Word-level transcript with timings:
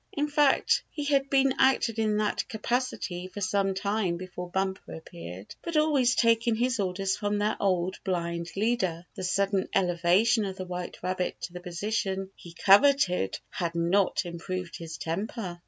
In 0.13 0.27
fact, 0.27 0.81
he 0.89 1.03
had 1.03 1.29
been 1.29 1.53
acting 1.59 1.97
in 1.97 2.17
that 2.17 2.49
capacity 2.49 3.27
for 3.27 3.39
some 3.39 3.75
time 3.75 4.17
before 4.17 4.49
Bumper 4.49 4.95
appeared, 4.95 5.53
but 5.61 5.77
always 5.77 6.15
taking 6.15 6.55
his 6.55 6.79
orders 6.79 7.15
from 7.15 7.37
their 7.37 7.55
old 7.59 7.99
blind 8.03 8.49
leader. 8.55 9.05
The 9.13 9.23
sudden 9.23 9.69
elevation 9.75 10.43
of 10.45 10.55
the 10.57 10.65
white 10.65 10.97
rabbit 11.03 11.39
to 11.41 11.53
the 11.53 11.59
position 11.59 12.31
he 12.35 12.51
coveted 12.51 13.37
had 13.51 13.75
not 13.75 14.25
improved 14.25 14.75
his 14.75 14.97
temper. 14.97 15.59